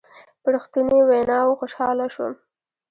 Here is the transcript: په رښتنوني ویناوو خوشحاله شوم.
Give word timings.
په 0.41 0.47
رښتنوني 0.55 1.01
ویناوو 1.09 1.57
خوشحاله 1.59 2.05
شوم. 2.13 2.33